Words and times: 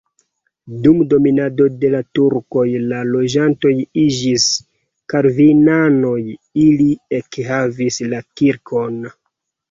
Dum 0.83 1.01
dominado 1.09 1.65
de 1.81 1.89
la 1.95 1.99
turkoj 2.19 2.63
la 2.93 3.01
loĝantoj 3.09 3.73
iĝis 4.03 4.45
kalvinanoj, 5.13 6.15
ili 6.63 6.87
ekhavis 7.19 8.01
la 8.15 8.23
kirkon. 8.41 8.97